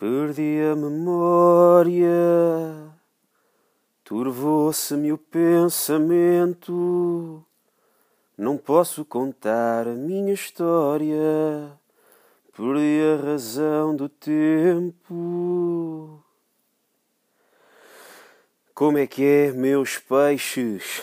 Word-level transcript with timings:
Perdi 0.00 0.58
a 0.62 0.74
memória, 0.74 2.08
turvou-se-me 4.02 5.12
o 5.12 5.18
pensamento. 5.18 6.72
Não 8.34 8.56
posso 8.56 9.04
contar 9.04 9.86
a 9.86 9.92
minha 9.92 10.32
história, 10.32 11.78
perdi 12.56 12.98
a 13.12 13.22
razão 13.22 13.94
do 13.94 14.08
tempo. 14.08 16.24
Como 18.74 18.96
é 18.96 19.06
que 19.06 19.22
é, 19.22 19.52
meus 19.52 19.98
peixes? 19.98 21.02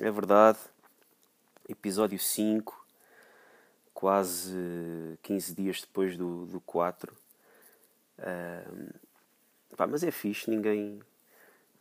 É 0.00 0.10
verdade, 0.10 0.58
episódio 1.68 2.18
5, 2.18 2.84
quase 3.94 5.16
15 5.22 5.54
dias 5.54 5.80
depois 5.82 6.16
do, 6.16 6.46
do 6.46 6.60
4. 6.62 7.19
Uh, 8.20 8.94
pá, 9.76 9.86
mas 9.86 10.02
é 10.02 10.10
fixe, 10.10 10.50
ninguém. 10.50 11.00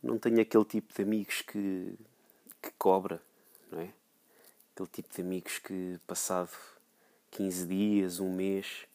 Não 0.02 0.18
tenho 0.18 0.42
aquele 0.42 0.66
tipo 0.66 0.94
de 0.94 1.02
amigos 1.02 1.42
que, 1.42 1.94
que 2.62 2.72
cobra, 2.78 3.22
não 3.72 3.82
é? 3.82 3.94
Aquele 4.74 4.90
tipo 4.90 5.14
de 5.14 5.22
amigos 5.22 5.60
que, 5.60 6.00
passado 6.08 6.52
15 7.32 7.66
dias, 7.68 8.20
um 8.20 8.34
mês, 8.34 8.86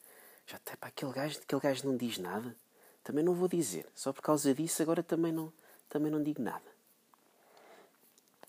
já 0.46 0.56
até 0.56 0.76
pá, 0.76 0.88
aquele 0.88 1.12
gajo, 1.12 1.38
aquele 1.38 1.60
gajo 1.60 1.86
não 1.86 1.96
diz 1.96 2.18
nada. 2.18 2.56
Também 3.02 3.22
não 3.22 3.34
vou 3.34 3.48
dizer, 3.48 3.86
só 3.94 4.12
por 4.12 4.22
causa 4.22 4.54
disso 4.54 4.82
agora 4.82 5.02
também 5.02 5.30
não 5.30 5.52
também 5.88 6.10
não 6.10 6.22
digo 6.22 6.42
nada. 6.42 6.64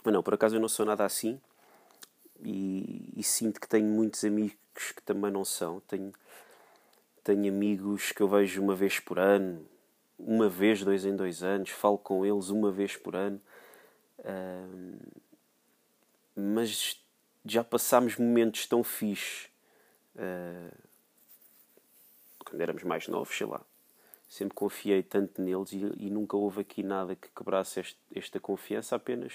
Mas 0.03 0.13
não, 0.13 0.23
por 0.23 0.33
acaso 0.33 0.55
eu 0.55 0.59
não 0.59 0.69
sou 0.69 0.85
nada 0.85 1.05
assim 1.05 1.39
e, 2.41 3.13
e, 3.15 3.23
sinto 3.23 3.59
que 3.59 3.67
tenho 3.67 3.87
muitos 3.87 4.23
amigos 4.23 4.55
que 4.95 5.01
também 5.03 5.31
não 5.31 5.45
são. 5.45 5.79
Tenho, 5.81 6.11
tenho 7.25 7.51
amigos 7.51 8.11
que 8.11 8.21
eu 8.21 8.27
vejo 8.29 8.61
uma 8.61 8.75
vez 8.75 8.99
por 8.99 9.17
ano, 9.17 9.67
uma 10.17 10.47
vez, 10.47 10.83
dois 10.83 11.03
em 11.05 11.15
dois 11.15 11.41
anos, 11.41 11.71
falo 11.71 11.97
com 11.97 12.23
eles 12.23 12.49
uma 12.49 12.71
vez 12.71 12.95
por 12.95 13.15
ano. 13.15 13.41
Mas 16.35 17.03
já 17.43 17.63
passámos 17.63 18.15
momentos 18.17 18.67
tão 18.67 18.83
fixes 18.83 19.49
uh, 20.15 20.77
quando 22.45 22.61
éramos 22.61 22.83
mais 22.83 23.07
novos, 23.07 23.35
sei 23.35 23.47
lá, 23.47 23.61
sempre 24.29 24.53
confiei 24.53 25.01
tanto 25.01 25.41
neles 25.41 25.71
e, 25.73 25.77
e 25.97 26.09
nunca 26.11 26.37
houve 26.37 26.61
aqui 26.61 26.83
nada 26.83 27.15
que 27.15 27.27
quebrasse 27.29 27.79
este, 27.79 27.99
esta 28.13 28.39
confiança, 28.39 28.95
apenas 28.95 29.33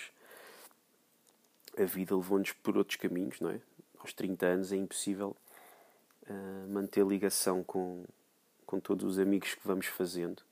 a 1.77 1.85
vida 1.85 2.15
levou-nos 2.15 2.53
por 2.53 2.77
outros 2.77 2.97
caminhos, 2.97 3.41
não 3.41 3.51
é? 3.51 3.61
Aos 3.99 4.13
30 4.13 4.47
anos 4.47 4.73
é 4.73 4.77
impossível 4.77 5.37
uh, 6.31 6.69
manter 6.69 7.05
ligação 7.05 7.63
com, 7.65 8.05
com 8.65 8.79
todos 8.79 9.05
os 9.05 9.19
amigos 9.19 9.55
que 9.55 9.67
vamos 9.67 9.87
fazendo, 9.87 10.43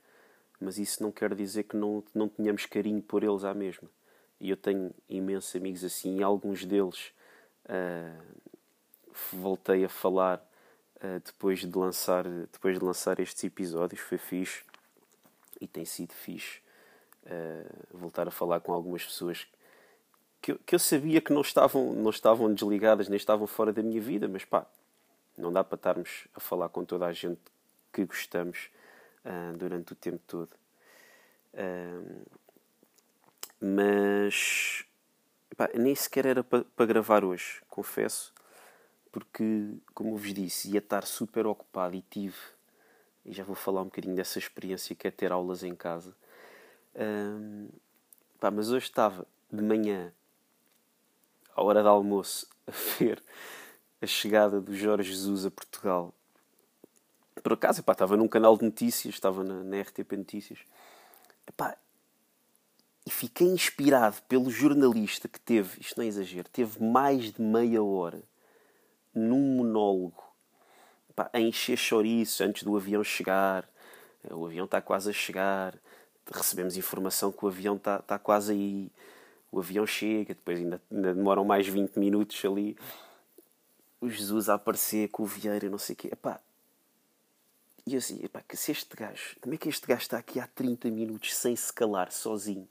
mas 0.60 0.78
isso 0.78 1.02
não 1.02 1.12
quer 1.12 1.34
dizer 1.34 1.64
que 1.64 1.76
não, 1.76 2.02
não 2.12 2.28
tenhamos 2.28 2.66
carinho 2.66 3.00
por 3.00 3.22
eles 3.22 3.44
à 3.44 3.54
mesma. 3.54 3.88
E 4.40 4.50
eu 4.50 4.56
tenho 4.56 4.92
imensos 5.08 5.54
amigos 5.54 5.84
assim, 5.84 6.18
e 6.18 6.22
alguns 6.22 6.64
deles 6.64 7.12
uh, 7.64 8.22
voltei 9.32 9.84
a 9.84 9.88
falar 9.88 10.38
uh, 10.96 11.20
depois, 11.24 11.60
de 11.60 11.78
lançar, 11.78 12.24
depois 12.24 12.78
de 12.78 12.84
lançar 12.84 13.20
estes 13.20 13.42
episódios. 13.44 14.00
Foi 14.00 14.18
fixe 14.18 14.64
e 15.60 15.66
tem 15.66 15.84
sido 15.84 16.12
fixe 16.12 16.60
voltar 17.92 18.26
a 18.26 18.30
falar 18.30 18.60
com 18.60 18.72
algumas 18.72 19.04
pessoas 19.04 19.46
que 20.40 20.52
eu, 20.52 20.58
que 20.64 20.74
eu 20.74 20.78
sabia 20.78 21.20
que 21.20 21.30
não 21.30 21.42
estavam, 21.42 21.92
não 21.92 22.10
estavam 22.10 22.52
desligadas 22.52 23.06
nem 23.06 23.16
estavam 23.16 23.46
fora 23.46 23.70
da 23.70 23.82
minha 23.82 24.00
vida, 24.00 24.26
mas 24.28 24.46
pá, 24.46 24.66
não 25.38 25.52
dá 25.52 25.62
para 25.64 25.76
estarmos 25.76 26.26
a 26.34 26.40
falar 26.40 26.68
com 26.68 26.84
toda 26.84 27.06
a 27.06 27.12
gente 27.12 27.40
que 27.92 28.04
gostamos 28.04 28.70
uh, 29.24 29.56
durante 29.56 29.92
o 29.92 29.96
tempo 29.96 30.20
todo. 30.26 30.50
Uh, 31.54 32.26
mas 33.60 34.84
pá, 35.56 35.68
nem 35.74 35.94
sequer 35.94 36.26
era 36.26 36.44
para, 36.44 36.64
para 36.64 36.86
gravar 36.86 37.24
hoje, 37.24 37.62
confesso 37.68 38.32
porque, 39.10 39.74
como 39.94 40.16
vos 40.16 40.32
disse, 40.32 40.70
ia 40.70 40.78
estar 40.78 41.04
super 41.04 41.46
ocupado 41.46 41.94
e 41.96 42.02
tive, 42.02 42.36
e 43.24 43.32
já 43.32 43.42
vou 43.42 43.56
falar 43.56 43.82
um 43.82 43.86
bocadinho 43.86 44.14
dessa 44.14 44.38
experiência 44.38 44.94
que 44.94 45.08
é 45.08 45.10
ter 45.10 45.32
aulas 45.32 45.62
em 45.62 45.74
casa. 45.74 46.14
Um, 46.94 47.68
pá, 48.38 48.50
mas 48.50 48.70
hoje 48.70 48.86
estava 48.86 49.26
de 49.50 49.62
manhã, 49.62 50.12
à 51.54 51.62
hora 51.62 51.82
do 51.82 51.88
almoço, 51.88 52.46
a 52.66 52.72
ver 52.98 53.22
a 54.00 54.06
chegada 54.06 54.60
do 54.60 54.74
Jorge 54.74 55.10
Jesus 55.10 55.44
a 55.46 55.50
Portugal. 55.50 56.14
Por 57.42 57.52
acaso, 57.52 57.80
epá, 57.80 57.92
estava 57.92 58.16
num 58.16 58.28
canal 58.28 58.56
de 58.56 58.64
notícias, 58.64 59.14
estava 59.14 59.44
na, 59.44 59.62
na 59.62 59.80
RTP 59.80 60.12
Notícias. 60.12 60.58
Epá, 61.46 61.76
e 63.06 63.10
fiquei 63.10 63.46
inspirado 63.46 64.16
pelo 64.28 64.50
jornalista 64.50 65.28
que 65.28 65.40
teve, 65.40 65.80
isto 65.80 65.96
não 65.96 66.04
é 66.04 66.08
exagero, 66.08 66.48
teve 66.50 66.82
mais 66.82 67.32
de 67.32 67.40
meia 67.40 67.82
hora 67.82 68.22
num 69.14 69.56
monólogo 69.56 70.22
pá, 71.18 71.30
a 71.32 71.40
encher 71.40 71.76
chouriços 71.76 72.40
antes 72.40 72.62
do 72.62 72.76
avião 72.76 73.02
chegar. 73.02 73.68
O 74.30 74.46
avião 74.46 74.66
está 74.66 74.80
quase 74.80 75.10
a 75.10 75.12
chegar. 75.12 75.74
Recebemos 76.30 76.76
informação 76.76 77.32
que 77.32 77.44
o 77.44 77.48
avião 77.48 77.76
está, 77.76 77.96
está 77.96 78.18
quase 78.18 78.52
aí. 78.52 78.92
O 79.50 79.58
avião 79.58 79.86
chega, 79.86 80.34
depois 80.34 80.58
ainda, 80.58 80.80
ainda 80.90 81.14
demoram 81.14 81.44
mais 81.44 81.66
20 81.66 81.96
minutos 81.98 82.44
ali. 82.44 82.76
O 84.00 84.08
Jesus 84.08 84.48
a 84.48 84.54
aparecer 84.54 85.08
com 85.08 85.24
o 85.24 85.26
Vieira, 85.26 85.68
não 85.68 85.78
sei 85.78 85.94
o 85.94 85.96
quê. 85.96 86.08
Epá, 86.12 86.40
e 87.86 87.94
eu 87.94 87.98
assim, 87.98 88.20
epá, 88.22 88.42
que 88.42 88.56
se 88.56 88.70
este 88.70 88.94
gajo, 88.96 89.36
como 89.40 89.54
é 89.54 89.58
que 89.58 89.68
este 89.68 89.86
gajo 89.86 90.02
está 90.02 90.18
aqui 90.18 90.38
há 90.38 90.46
30 90.46 90.90
minutos 90.90 91.34
sem 91.34 91.56
se 91.56 91.72
calar, 91.72 92.12
sozinho, 92.12 92.68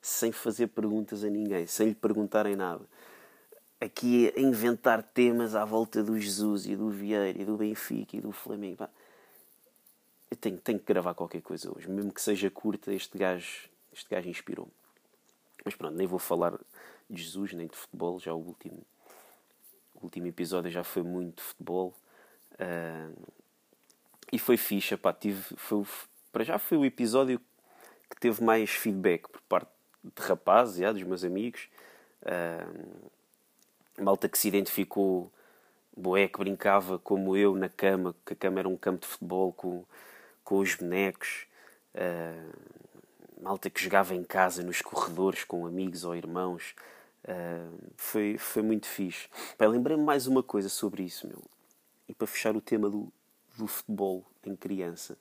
sem 0.00 0.32
fazer 0.32 0.68
perguntas 0.68 1.24
a 1.24 1.28
ninguém, 1.28 1.66
sem 1.66 1.88
lhe 1.88 1.94
perguntarem 1.94 2.56
nada? 2.56 2.86
aqui 3.84 4.32
a 4.36 4.40
inventar 4.40 5.02
temas 5.02 5.54
à 5.54 5.64
volta 5.64 6.02
do 6.02 6.18
Jesus 6.18 6.66
e 6.66 6.76
do 6.76 6.88
Vieira 6.88 7.30
e 7.30 7.44
do 7.44 7.56
Benfica 7.56 8.16
e 8.16 8.20
do 8.20 8.30
Flamengo. 8.30 8.86
Eu 10.30 10.36
tenho, 10.36 10.58
tenho 10.58 10.78
que 10.78 10.86
gravar 10.86 11.14
qualquer 11.14 11.42
coisa 11.42 11.70
hoje, 11.76 11.90
mesmo 11.90 12.12
que 12.12 12.22
seja 12.22 12.48
curta. 12.48 12.92
Este 12.92 13.18
gajo, 13.18 13.68
este 13.92 14.08
gajo 14.08 14.28
inspirou-me. 14.28 14.72
Mas 15.64 15.74
pronto, 15.74 15.96
nem 15.96 16.06
vou 16.06 16.18
falar 16.18 16.58
de 17.10 17.22
Jesus 17.22 17.52
nem 17.52 17.66
de 17.66 17.76
futebol. 17.76 18.18
Já 18.20 18.32
o 18.32 18.38
último, 18.38 18.78
o 20.02 20.06
último 20.06 20.26
episódio 20.26 20.70
já 20.70 20.82
foi 20.82 21.02
muito 21.02 21.42
futebol. 21.42 21.94
Uh, 22.54 23.32
e 24.32 24.38
foi 24.38 24.56
ficha, 24.56 24.98
pá. 24.98 25.12
Tive, 25.12 25.42
foi, 25.56 25.84
para 26.32 26.44
já 26.44 26.58
foi 26.58 26.76
o 26.76 26.84
episódio 26.84 27.40
que 28.10 28.18
teve 28.18 28.42
mais 28.42 28.70
feedback 28.70 29.28
por 29.28 29.40
parte 29.42 29.70
de 30.02 30.22
rapazes, 30.22 30.78
já, 30.78 30.92
dos 30.92 31.02
meus 31.02 31.24
amigos. 31.24 31.68
Uh, 32.22 33.10
malta 34.02 34.28
que 34.28 34.36
se 34.36 34.48
identificou, 34.48 35.30
boé 35.96 36.26
que 36.26 36.38
brincava 36.38 36.98
como 36.98 37.36
eu 37.36 37.54
na 37.54 37.68
cama, 37.68 38.14
que 38.26 38.32
a 38.32 38.36
cama 38.36 38.58
era 38.58 38.68
um 38.68 38.76
campo 38.76 39.02
de 39.02 39.06
futebol 39.06 39.52
com, 39.52 39.84
com 40.42 40.58
os 40.58 40.74
bonecos, 40.74 41.46
uh, 41.94 43.42
malta 43.42 43.70
que 43.70 43.82
jogava 43.82 44.14
em 44.14 44.24
casa, 44.24 44.62
nos 44.62 44.82
corredores, 44.82 45.44
com 45.44 45.66
amigos 45.66 46.04
ou 46.04 46.16
irmãos. 46.16 46.74
Uh, 47.24 47.92
foi, 47.96 48.36
foi 48.36 48.62
muito 48.62 48.86
fixe. 48.86 49.28
Lembrei-me 49.58 50.02
mais 50.02 50.26
uma 50.26 50.42
coisa 50.42 50.68
sobre 50.68 51.04
isso, 51.04 51.26
meu. 51.26 51.42
E 52.08 52.14
para 52.14 52.26
fechar 52.26 52.56
o 52.56 52.60
tema 52.60 52.90
do, 52.90 53.12
do 53.56 53.66
futebol 53.66 54.24
em 54.44 54.56
criança. 54.56 55.16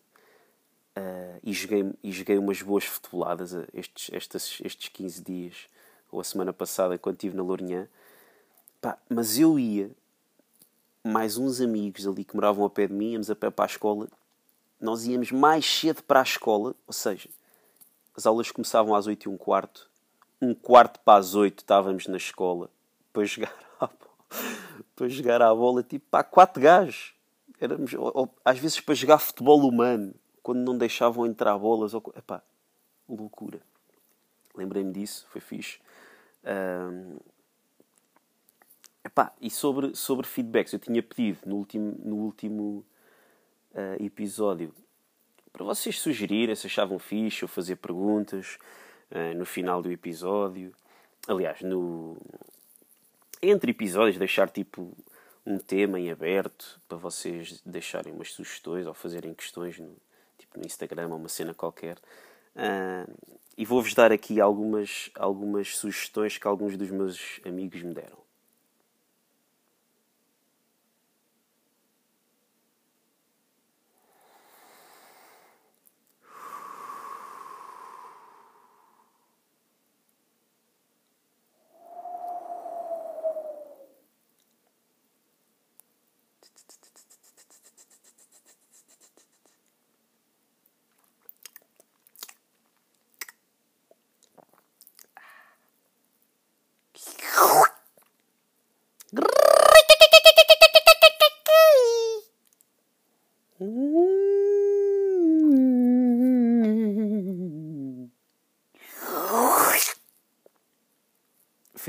Uh, 0.97 1.39
e, 1.43 1.53
joguei, 1.53 1.93
e 2.03 2.11
joguei 2.11 2.37
umas 2.37 2.61
boas 2.61 2.83
futeboladas 2.83 3.53
estes, 3.73 4.09
estes, 4.13 4.61
estes 4.63 4.89
15 4.89 5.23
dias, 5.23 5.67
ou 6.11 6.19
a 6.19 6.23
semana 6.23 6.51
passada, 6.51 6.97
quando 6.97 7.15
estive 7.15 7.37
na 7.37 7.43
Lourinhã. 7.43 7.87
Pá, 8.81 8.97
mas 9.07 9.37
eu 9.37 9.59
ia, 9.59 9.91
mais 11.03 11.37
uns 11.37 11.61
amigos 11.61 12.07
ali 12.07 12.23
que 12.23 12.35
moravam 12.35 12.65
a 12.65 12.69
pé 12.69 12.87
de 12.87 12.93
mim, 12.93 13.11
íamos 13.11 13.29
a 13.29 13.35
pé 13.35 13.49
para 13.49 13.65
a 13.65 13.71
escola. 13.71 14.07
Nós 14.79 15.05
íamos 15.05 15.31
mais 15.31 15.65
cedo 15.65 16.01
para 16.01 16.19
a 16.19 16.23
escola, 16.23 16.75
ou 16.87 16.93
seja, 16.93 17.29
as 18.15 18.25
aulas 18.25 18.51
começavam 18.51 18.95
às 18.95 19.05
8 19.05 19.29
e 19.29 19.29
um 19.29 19.37
quarto. 19.37 19.90
Um 20.41 20.53
quarto 20.53 20.99
para 21.01 21.19
as 21.19 21.35
8 21.35 21.59
estávamos 21.59 22.07
na 22.07 22.17
escola 22.17 22.69
para 23.13 23.23
jogar 23.25 23.53
à 23.79 23.87
bola, 23.87 24.17
para 24.95 25.09
jogar 25.09 25.41
à 25.41 25.53
bola 25.53 25.83
tipo 25.83 26.05
pá, 26.09 26.23
quatro 26.23 26.61
gajos. 26.61 27.13
Éramos, 27.59 27.93
ou, 27.93 28.33
às 28.43 28.57
vezes 28.57 28.79
para 28.79 28.95
jogar 28.95 29.19
futebol 29.19 29.59
humano, 29.67 30.15
quando 30.41 30.59
não 30.59 30.77
deixavam 30.77 31.27
entrar 31.27 31.57
bolas. 31.57 31.93
Ou, 31.93 32.03
epá, 32.17 32.41
loucura. 33.07 33.61
Lembrei-me 34.55 34.91
disso, 34.91 35.27
foi 35.29 35.41
fixe. 35.41 35.79
Um, 36.43 37.17
Epá, 39.03 39.33
e 39.41 39.49
sobre, 39.49 39.95
sobre 39.95 40.27
feedbacks, 40.27 40.73
eu 40.73 40.79
tinha 40.79 41.01
pedido 41.01 41.39
no 41.45 41.55
último, 41.55 41.95
no 42.03 42.15
último 42.17 42.85
uh, 43.73 44.03
episódio 44.03 44.71
para 45.51 45.65
vocês 45.65 45.99
sugerirem 45.99 46.55
se 46.55 46.67
achavam 46.67 46.97
fixe 46.97 47.43
ou 47.43 47.49
fazer 47.49 47.75
perguntas 47.77 48.57
uh, 49.11 49.37
no 49.37 49.45
final 49.45 49.81
do 49.81 49.91
episódio. 49.91 50.73
Aliás, 51.27 51.61
no 51.61 52.17
entre 53.41 53.71
episódios, 53.71 54.17
deixar 54.17 54.49
tipo 54.49 54.95
um 55.45 55.57
tema 55.57 55.99
em 55.99 56.11
aberto 56.11 56.79
para 56.87 56.97
vocês 56.97 57.61
deixarem 57.65 58.13
umas 58.13 58.31
sugestões 58.31 58.85
ou 58.85 58.93
fazerem 58.93 59.33
questões 59.33 59.79
no, 59.79 59.95
tipo 60.37 60.59
no 60.59 60.65
Instagram 60.65 61.07
ou 61.09 61.17
uma 61.17 61.29
cena 61.29 61.53
qualquer. 61.53 61.97
Uh, 62.55 63.11
e 63.57 63.65
vou-vos 63.65 63.93
dar 63.93 64.11
aqui 64.11 64.39
algumas, 64.39 65.09
algumas 65.15 65.75
sugestões 65.75 66.37
que 66.37 66.47
alguns 66.47 66.77
dos 66.77 66.89
meus 66.89 67.39
amigos 67.45 67.81
me 67.81 67.93
deram. 67.93 68.20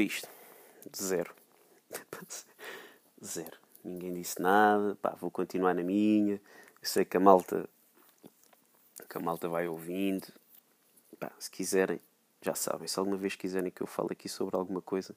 Fiz. 0.09 0.25
Zero. 0.97 1.33
Zero. 3.25 3.57
Ninguém 3.85 4.13
disse 4.13 4.43
nada. 4.43 4.97
Pá, 4.97 5.15
vou 5.21 5.31
continuar 5.31 5.75
na 5.75 5.83
minha. 5.85 6.35
Eu 6.35 6.89
sei 6.89 7.05
que 7.05 7.17
a 7.17 7.21
malta. 7.21 7.69
Que 9.09 9.19
a 9.19 9.21
malta 9.21 9.49
vai 9.49 9.69
ouvindo. 9.69 10.27
Pá, 11.21 11.31
se 11.39 11.49
quiserem, 11.49 12.01
já 12.41 12.53
sabem. 12.55 12.89
Se 12.89 12.99
alguma 12.99 13.17
vez 13.17 13.37
quiserem 13.37 13.71
que 13.71 13.81
eu 13.81 13.87
fale 13.87 14.09
aqui 14.11 14.29
sobre 14.29 14.57
alguma 14.57 14.83
coisa, 14.83 15.15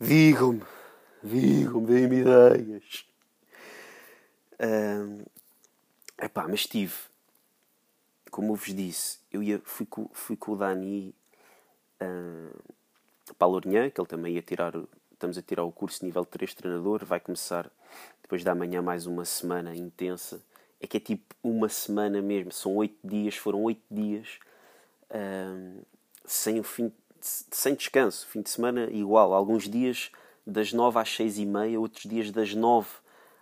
digam-me. 0.00 0.64
Digam-me, 1.22 1.86
deem-me 1.86 2.16
ideias. 2.16 3.06
Um, 4.58 5.24
epá, 6.20 6.48
mas 6.48 6.66
tive. 6.66 6.96
Como 8.28 8.52
eu 8.52 8.56
vos 8.56 8.74
disse, 8.74 9.20
eu 9.30 9.40
ia, 9.40 9.60
fui, 9.64 9.86
com, 9.86 10.08
fui 10.12 10.36
com 10.36 10.52
o 10.52 10.56
Dani. 10.56 11.14
Uh, 12.00 12.81
para 13.38 13.46
a 13.46 13.50
Lourinhã, 13.50 13.90
que 13.90 14.00
ele 14.00 14.08
também 14.08 14.34
ia 14.34 14.42
tirar, 14.42 14.74
estamos 15.12 15.38
a 15.38 15.42
tirar 15.42 15.64
o 15.64 15.72
curso 15.72 16.04
nível 16.04 16.24
3 16.24 16.50
de 16.50 16.56
treinador, 16.56 17.04
vai 17.04 17.20
começar 17.20 17.70
depois 18.20 18.42
da 18.42 18.54
manhã 18.54 18.82
mais 18.82 19.06
uma 19.06 19.24
semana 19.24 19.74
intensa. 19.74 20.42
É 20.80 20.86
que 20.86 20.96
é 20.96 21.00
tipo 21.00 21.34
uma 21.42 21.68
semana 21.68 22.20
mesmo, 22.20 22.50
são 22.50 22.74
oito 22.76 22.96
dias, 23.04 23.36
foram 23.36 23.62
oito 23.62 23.82
dias 23.90 24.40
sem 26.24 26.58
o 26.58 26.62
fim, 26.64 26.92
sem 27.20 27.74
descanso, 27.74 28.26
fim 28.26 28.42
de 28.42 28.50
semana 28.50 28.90
igual, 28.90 29.32
alguns 29.32 29.68
dias 29.68 30.10
das 30.46 30.72
nove 30.72 30.98
às 30.98 31.14
seis 31.14 31.38
e 31.38 31.46
meia, 31.46 31.78
outros 31.78 32.04
dias 32.04 32.30
das 32.30 32.54
nove 32.54 32.88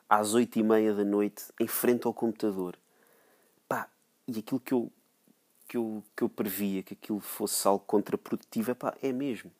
às 0.09 0.35
oito 0.35 0.59
e 0.59 0.62
meia 0.62 0.93
da 0.93 1.05
noite, 1.05 1.44
em 1.59 1.67
frente 1.67 2.06
ao 2.06 2.12
computador. 2.12 2.77
Pá, 3.69 3.88
e 4.27 4.41
aquilo 4.41 4.61
que 4.61 4.75
eu, 4.75 4.93
que 5.67 5.77
eu, 5.77 6.05
que 6.17 6.25
eu 6.25 6.29
previa, 6.29 6.82
que 6.82 6.94
aquilo 6.94 7.21
fosse 7.21 7.67
algo 7.67 7.85
contraprodutivo, 7.87 8.73
epá, 8.73 8.94
é 9.00 9.12
mesmo 9.12 9.50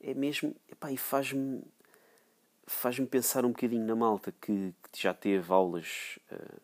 é 0.00 0.14
mesmo. 0.14 0.54
Epá, 0.70 0.90
e 0.92 0.96
faz-me 0.96 1.62
faz-me 2.68 3.06
pensar 3.06 3.44
um 3.44 3.48
bocadinho 3.48 3.84
na 3.84 3.96
malta 3.96 4.32
que, 4.40 4.74
que 4.92 5.02
já 5.02 5.14
teve 5.14 5.52
aulas. 5.52 6.18
Uh, 6.30 6.60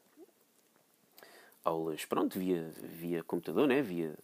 aulas, 1.65 2.05
pronto, 2.05 2.39
via, 2.39 2.71
via 2.83 3.23
computador, 3.23 3.67
né? 3.67 3.81
via 3.81 4.15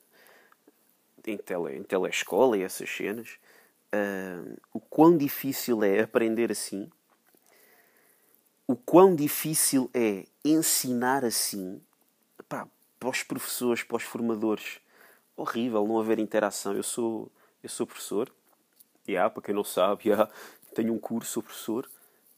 em, 1.27 1.39
tele, 1.39 1.77
em 1.77 1.83
telescola 1.83 2.57
e 2.57 2.63
essas 2.63 2.89
cenas. 2.91 3.39
Uh, 3.95 4.57
o 4.73 4.79
quão 4.79 5.17
difícil 5.17 5.83
é 5.83 6.01
aprender 6.01 6.53
assim, 6.53 6.89
o 8.67 8.77
quão 8.77 9.17
difícil 9.17 9.91
é 9.93 10.27
ensinar 10.45 11.25
assim 11.25 11.81
Epá, 12.39 12.69
para 12.99 13.09
os 13.09 13.23
professores, 13.23 13.83
para 13.83 13.97
os 13.97 14.03
formadores. 14.03 14.81
Horrível 15.37 15.87
não 15.87 15.99
haver 15.99 16.19
interação. 16.19 16.75
Eu 16.75 16.83
sou, 16.83 17.33
eu 17.63 17.69
sou 17.69 17.87
professor 17.87 18.31
Yeah, 19.09 19.31
para 19.31 19.43
quem 19.43 19.55
não 19.55 19.65
sabe, 19.65 20.09
yeah, 20.11 20.31
tenho 20.75 20.93
um 20.93 20.99
curso, 20.99 21.33
sou 21.33 21.43
professor, 21.43 21.89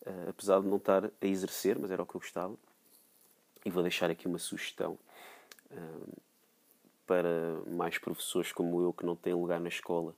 uh, 0.07 0.31
apesar 0.31 0.61
de 0.61 0.67
não 0.67 0.77
estar 0.77 1.05
a 1.07 1.27
exercer, 1.27 1.79
mas 1.79 1.91
era 1.91 2.03
o 2.03 2.07
que 2.07 2.15
eu 2.15 2.21
gostava. 2.21 2.55
E 3.65 3.71
vou 3.71 3.83
deixar 3.83 4.11
aqui 4.11 4.27
uma 4.27 4.39
sugestão 4.39 4.99
uh, 5.71 6.23
para 7.07 7.61
mais 7.67 7.99
professores 7.99 8.53
como 8.53 8.81
eu 8.81 8.93
que 8.93 9.05
não 9.05 9.15
têm 9.15 9.35
lugar 9.35 9.61
na 9.61 9.69
escola 9.69 10.15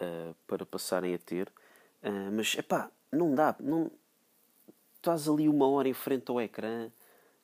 uh, 0.00 0.34
para 0.46 0.64
passarem 0.66 1.14
a 1.14 1.18
ter. 1.18 1.50
mas, 2.32 2.54
é 2.58 2.62
pá, 2.62 2.90
não 3.10 3.34
dá. 3.34 3.54
Não... 3.60 3.90
Estás 4.96 5.28
ali 5.28 5.48
uma 5.48 5.66
hora 5.68 5.88
em 5.88 5.94
frente 5.94 6.30
ao 6.30 6.40
ecrã, 6.40 6.90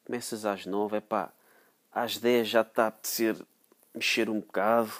começas 0.04 0.44
às 0.44 0.66
nove, 0.66 0.98
é 0.98 1.00
pá, 1.00 1.32
às 1.90 2.18
dez 2.18 2.48
já 2.48 2.60
está 2.60 2.84
a 2.84 2.88
apetecer 2.88 3.34
mexer 3.96 4.28
um 4.28 4.40
bocado. 4.40 4.92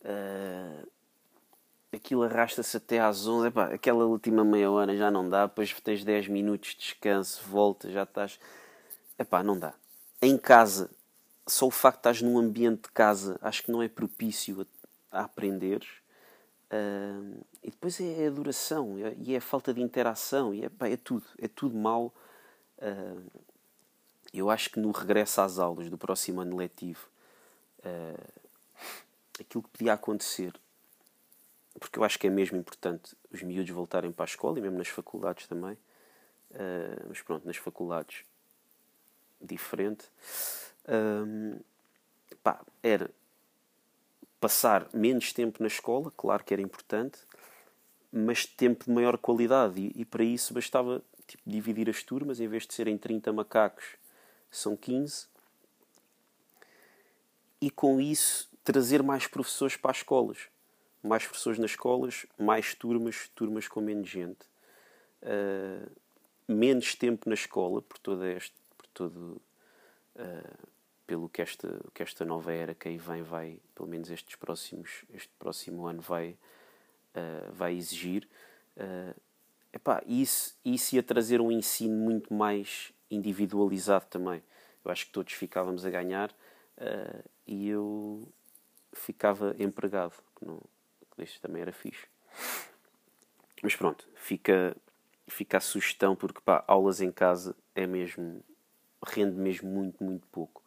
Uh, 0.00 0.88
aquilo 1.92 2.22
arrasta-se 2.22 2.76
até 2.76 3.00
às 3.00 3.26
11, 3.26 3.48
epá, 3.48 3.64
aquela 3.66 4.04
última 4.04 4.44
meia 4.44 4.70
hora 4.70 4.96
já 4.96 5.10
não 5.10 5.28
dá, 5.28 5.46
depois 5.46 5.72
tens 5.80 6.04
10 6.04 6.28
minutos 6.28 6.70
de 6.70 6.78
descanso, 6.78 7.42
volta, 7.48 7.90
já 7.90 8.04
estás. 8.04 8.38
Epá, 9.18 9.42
não 9.42 9.58
dá. 9.58 9.74
Em 10.22 10.38
casa, 10.38 10.90
só 11.46 11.66
o 11.66 11.70
facto 11.70 11.96
de 11.96 12.00
estás 12.00 12.22
num 12.22 12.38
ambiente 12.38 12.82
de 12.84 12.90
casa, 12.90 13.38
acho 13.42 13.62
que 13.62 13.72
não 13.72 13.82
é 13.82 13.88
propício 13.88 14.66
a, 15.12 15.20
a 15.20 15.24
aprenderes. 15.24 15.88
Uh, 16.72 17.44
e 17.62 17.70
depois 17.70 18.00
é 18.00 18.28
a 18.28 18.30
duração, 18.30 18.96
é, 18.98 19.14
e 19.18 19.34
é 19.34 19.38
a 19.38 19.40
falta 19.40 19.74
de 19.74 19.82
interação, 19.82 20.54
e 20.54 20.64
é, 20.64 20.70
é 20.92 20.96
tudo, 20.96 21.26
é 21.38 21.48
tudo 21.48 21.76
mau. 21.76 22.14
Uh, 22.78 23.22
eu 24.32 24.48
acho 24.48 24.70
que 24.70 24.78
no 24.78 24.92
regresso 24.92 25.40
às 25.40 25.58
aulas 25.58 25.90
do 25.90 25.98
próximo 25.98 26.40
ano 26.40 26.56
letivo, 26.56 27.08
uh, 27.80 28.42
aquilo 29.40 29.64
que 29.64 29.70
podia 29.70 29.94
acontecer 29.94 30.52
porque 31.80 31.98
eu 31.98 32.04
acho 32.04 32.18
que 32.18 32.26
é 32.26 32.30
mesmo 32.30 32.58
importante 32.58 33.16
os 33.32 33.42
miúdos 33.42 33.70
voltarem 33.70 34.12
para 34.12 34.24
a 34.24 34.28
escola 34.28 34.58
e 34.58 34.62
mesmo 34.62 34.76
nas 34.76 34.88
faculdades 34.88 35.46
também. 35.46 35.72
Uh, 36.50 37.06
mas 37.08 37.22
pronto, 37.22 37.46
nas 37.46 37.56
faculdades 37.56 38.24
diferente. 39.40 40.04
Um, 40.86 41.58
pá, 42.42 42.60
era 42.82 43.10
passar 44.38 44.88
menos 44.92 45.32
tempo 45.32 45.62
na 45.62 45.68
escola, 45.68 46.12
claro 46.16 46.44
que 46.44 46.52
era 46.52 46.62
importante, 46.62 47.18
mas 48.12 48.44
tempo 48.44 48.84
de 48.84 48.90
maior 48.90 49.16
qualidade. 49.16 49.80
E, 49.80 50.02
e 50.02 50.04
para 50.04 50.22
isso 50.22 50.52
bastava 50.52 51.02
tipo, 51.26 51.42
dividir 51.46 51.88
as 51.88 52.02
turmas, 52.02 52.40
em 52.40 52.48
vez 52.48 52.66
de 52.66 52.74
serem 52.74 52.98
30 52.98 53.32
macacos, 53.32 53.96
são 54.50 54.76
15. 54.76 55.28
E 57.58 57.70
com 57.70 58.00
isso 58.00 58.50
trazer 58.62 59.02
mais 59.02 59.26
professores 59.26 59.76
para 59.76 59.92
as 59.92 59.98
escolas 59.98 60.50
mais 61.02 61.24
professores 61.24 61.58
nas 61.58 61.72
escolas, 61.72 62.26
mais 62.38 62.74
turmas, 62.74 63.28
turmas 63.34 63.66
com 63.66 63.80
menos 63.80 64.08
gente, 64.08 64.46
uh, 65.22 65.90
menos 66.46 66.94
tempo 66.94 67.28
na 67.28 67.34
escola, 67.34 67.80
por 67.80 67.98
todo 67.98 68.24
este, 68.26 68.54
por 68.76 68.86
todo, 68.88 69.42
uh, 70.16 70.68
pelo 71.06 71.28
que 71.28 71.40
esta, 71.40 71.80
que 71.94 72.02
esta 72.02 72.24
nova 72.24 72.52
era 72.52 72.74
que 72.74 72.88
aí 72.88 72.98
vem 72.98 73.22
vai, 73.22 73.58
pelo 73.74 73.88
menos 73.88 74.10
estes 74.10 74.36
próximos, 74.36 75.04
este 75.12 75.32
próximo 75.38 75.86
ano 75.86 76.02
vai, 76.02 76.36
uh, 77.14 77.52
vai 77.52 77.74
exigir. 77.74 78.28
Uh, 78.76 79.18
epá, 79.72 80.02
isso, 80.06 80.56
isso 80.64 80.94
ia 80.94 81.02
trazer 81.02 81.40
um 81.40 81.50
ensino 81.50 81.96
muito 81.96 82.32
mais 82.34 82.92
individualizado 83.10 84.06
também. 84.06 84.42
Eu 84.84 84.90
acho 84.90 85.06
que 85.06 85.12
todos 85.12 85.32
ficávamos 85.32 85.84
a 85.84 85.90
ganhar 85.90 86.34
e 87.46 87.68
eu 87.68 88.26
ficava 88.94 89.54
empregado. 89.58 90.14
Não, 90.40 90.58
isto 91.18 91.40
também 91.40 91.62
era 91.62 91.72
fixe. 91.72 92.06
Mas 93.62 93.76
pronto, 93.76 94.08
fica, 94.14 94.76
fica 95.28 95.58
a 95.58 95.60
sugestão, 95.60 96.16
porque 96.16 96.40
pá, 96.40 96.64
aulas 96.66 97.00
em 97.00 97.12
casa 97.12 97.54
é 97.74 97.86
mesmo. 97.86 98.42
rende 99.04 99.36
mesmo 99.36 99.68
muito, 99.68 100.02
muito 100.02 100.26
pouco. 100.28 100.62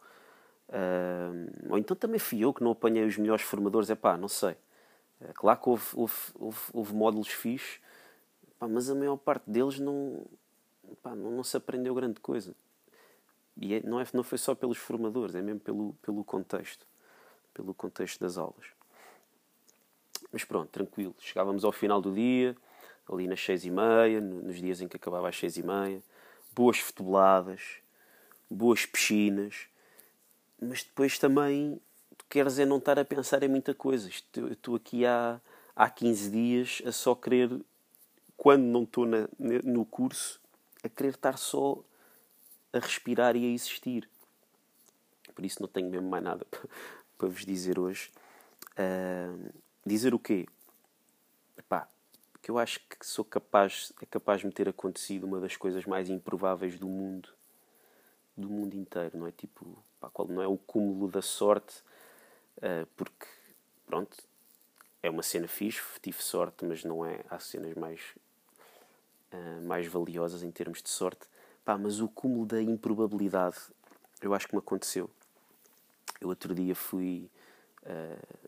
Uh, 0.68 1.72
ou 1.72 1.78
então 1.78 1.96
também 1.96 2.18
fui 2.18 2.40
eu 2.40 2.52
que 2.52 2.62
não 2.62 2.70
apanhei 2.70 3.04
os 3.04 3.16
melhores 3.16 3.44
formadores, 3.44 3.90
é 3.90 3.94
pá, 3.94 4.16
não 4.16 4.28
sei. 4.28 4.56
É 5.20 5.32
claro 5.32 5.60
que 5.60 5.68
houve, 5.68 5.86
houve, 5.94 6.14
houve, 6.34 6.60
houve 6.72 6.94
módulos 6.94 7.28
fixos, 7.28 7.80
pá, 8.58 8.68
mas 8.68 8.90
a 8.90 8.94
maior 8.94 9.16
parte 9.16 9.48
deles 9.50 9.78
não, 9.78 10.26
pá, 11.02 11.14
não, 11.14 11.30
não 11.30 11.44
se 11.44 11.56
aprendeu 11.56 11.94
grande 11.94 12.20
coisa. 12.20 12.54
E 13.56 13.74
é, 13.74 13.82
não, 13.82 14.00
é, 14.00 14.06
não 14.12 14.22
foi 14.22 14.38
só 14.38 14.54
pelos 14.54 14.78
formadores, 14.78 15.34
é 15.34 15.42
mesmo 15.42 15.60
pelo, 15.60 15.94
pelo 16.02 16.24
contexto, 16.24 16.86
pelo 17.52 17.72
contexto 17.72 18.20
das 18.20 18.36
aulas. 18.36 18.66
Mas 20.34 20.42
pronto, 20.42 20.68
tranquilo. 20.68 21.14
Chegávamos 21.20 21.64
ao 21.64 21.70
final 21.70 22.02
do 22.02 22.12
dia, 22.12 22.56
ali 23.08 23.28
nas 23.28 23.40
seis 23.40 23.64
e 23.64 23.70
meia, 23.70 24.20
nos 24.20 24.56
dias 24.56 24.80
em 24.80 24.88
que 24.88 24.96
acabava 24.96 25.28
às 25.28 25.38
seis 25.38 25.56
e 25.56 25.62
meia, 25.62 26.02
boas 26.52 26.80
futeboladas, 26.80 27.76
boas 28.50 28.84
piscinas, 28.84 29.68
mas 30.60 30.82
depois 30.82 31.20
também 31.20 31.80
tu 32.18 32.24
queres 32.28 32.58
é 32.58 32.66
não 32.66 32.78
estar 32.78 32.98
a 32.98 33.04
pensar 33.04 33.44
em 33.44 33.48
muita 33.48 33.72
coisa. 33.74 34.10
Eu 34.34 34.48
estou 34.48 34.74
aqui 34.74 35.06
há, 35.06 35.40
há 35.76 35.88
15 35.88 36.30
dias 36.32 36.82
a 36.84 36.90
só 36.90 37.14
querer, 37.14 37.56
quando 38.36 38.64
não 38.64 38.82
estou 38.82 39.06
na, 39.06 39.28
no 39.38 39.84
curso, 39.86 40.40
a 40.82 40.88
querer 40.88 41.10
estar 41.10 41.38
só 41.38 41.80
a 42.72 42.80
respirar 42.80 43.36
e 43.36 43.44
a 43.44 43.54
existir. 43.54 44.08
Por 45.32 45.44
isso 45.44 45.62
não 45.62 45.68
tenho 45.68 45.88
mesmo 45.88 46.08
mais 46.08 46.24
nada 46.24 46.44
para, 46.50 46.68
para 47.16 47.28
vos 47.28 47.46
dizer 47.46 47.78
hoje. 47.78 48.10
Uh, 48.72 49.62
dizer 49.84 50.14
o 50.14 50.18
quê? 50.18 50.46
Epá, 51.56 51.88
que 52.42 52.50
eu 52.50 52.58
acho 52.58 52.80
que 52.80 53.06
sou 53.06 53.24
capaz, 53.24 53.92
é 54.02 54.06
capaz 54.06 54.40
de 54.40 54.46
me 54.46 54.52
ter 54.52 54.68
acontecido 54.68 55.24
uma 55.24 55.40
das 55.40 55.56
coisas 55.56 55.84
mais 55.84 56.10
improváveis 56.10 56.78
do 56.78 56.88
mundo, 56.88 57.28
do 58.36 58.48
mundo 58.48 58.74
inteiro, 58.74 59.18
não 59.18 59.26
é? 59.26 59.32
Tipo, 59.32 59.82
pá, 60.00 60.10
qual 60.10 60.28
não 60.28 60.42
é 60.42 60.46
o 60.46 60.56
cúmulo 60.56 61.10
da 61.10 61.22
sorte, 61.22 61.82
uh, 62.58 62.86
porque, 62.96 63.26
pronto, 63.86 64.16
é 65.02 65.10
uma 65.10 65.22
cena 65.22 65.46
fixe, 65.46 65.82
tive 66.02 66.22
sorte, 66.22 66.64
mas 66.64 66.82
não 66.84 67.04
é, 67.04 67.20
há 67.30 67.38
cenas 67.38 67.74
mais, 67.74 68.00
uh, 69.32 69.66
mais 69.66 69.86
valiosas 69.86 70.42
em 70.42 70.50
termos 70.50 70.82
de 70.82 70.88
sorte. 70.88 71.26
Pá, 71.64 71.78
mas 71.78 72.00
o 72.00 72.08
cúmulo 72.08 72.46
da 72.46 72.60
improbabilidade, 72.60 73.56
eu 74.20 74.34
acho 74.34 74.48
que 74.48 74.54
me 74.54 74.58
aconteceu. 74.58 75.08
Eu 76.20 76.28
outro 76.28 76.54
dia 76.54 76.74
fui, 76.74 77.30
uh, 77.82 78.43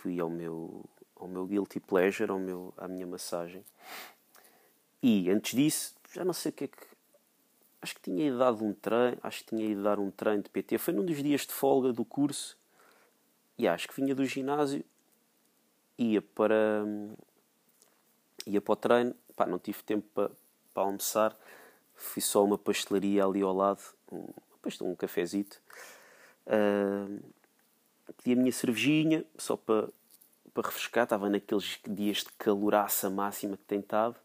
fui 0.00 0.18
ao 0.18 0.30
meu 0.30 0.84
ao 1.20 1.28
meu 1.28 1.46
guilty 1.46 1.78
pleasure, 1.78 2.30
ao 2.30 2.38
meu, 2.38 2.72
à 2.78 2.88
minha 2.88 3.06
massagem. 3.06 3.62
E 5.02 5.30
antes 5.30 5.54
disso, 5.54 5.94
já 6.12 6.24
não 6.24 6.32
sei 6.32 6.50
o 6.50 6.52
que 6.52 6.64
é 6.64 6.68
que. 6.68 6.86
Acho 7.82 7.94
que 7.94 8.02
tinha 8.02 8.26
ido 8.26 8.38
dar 8.38 8.52
um 8.52 8.74
treino, 8.74 9.18
acho 9.22 9.40
que 9.40 9.56
tinha 9.56 9.64
ido 9.64 9.82
dar 9.82 9.98
um 9.98 10.10
treino 10.10 10.42
de 10.42 10.50
PT. 10.50 10.78
Foi 10.78 10.92
num 10.92 11.04
dos 11.04 11.22
dias 11.22 11.46
de 11.46 11.52
folga 11.52 11.92
do 11.92 12.04
curso 12.04 12.58
e 13.56 13.66
acho 13.68 13.88
que 13.88 13.94
vinha 13.94 14.14
do 14.14 14.24
ginásio, 14.24 14.84
ia 15.96 16.20
para. 16.20 16.84
ia 18.46 18.60
para 18.60 18.72
o 18.72 18.76
treino, 18.76 19.14
pá, 19.36 19.46
não 19.46 19.58
tive 19.58 19.82
tempo 19.82 20.06
para, 20.14 20.30
para 20.74 20.82
almoçar, 20.82 21.38
fui 21.94 22.22
só 22.22 22.40
a 22.40 22.44
uma 22.44 22.58
pastelaria 22.58 23.24
ali 23.24 23.42
ao 23.42 23.54
lado, 23.54 23.82
um, 24.10 24.26
um 24.82 24.96
cafezito. 24.96 25.60
Uh, 26.46 27.22
pedi 28.16 28.32
a 28.32 28.36
minha 28.36 28.52
cervejinha, 28.52 29.24
só 29.36 29.56
para 29.56 29.88
para 30.52 30.68
refrescar, 30.68 31.04
estava 31.04 31.28
naqueles 31.28 31.78
dias 31.86 32.18
de 32.18 32.32
caloraça 32.38 33.08
máxima 33.08 33.56
que 33.56 33.64
tem 33.64 33.80
estado. 33.80 34.16